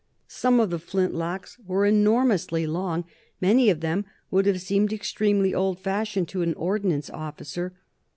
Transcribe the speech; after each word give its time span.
Some 0.27 0.59
of 0.59 0.71
the 0.71 0.79
flint 0.79 1.13
locks 1.13 1.59
were 1.63 1.85
enormously 1.85 2.65
long; 2.65 3.05
many 3.39 3.69
of 3.69 3.81
them 3.81 4.05
would 4.31 4.47
have 4.47 4.59
seemed 4.59 4.91
extremely 4.91 5.53
old 5.53 5.77
fashioned 5.77 6.27
to 6.29 6.41
an 6.41 6.55
ordnance 6.55 7.11
officer. 7.11 7.75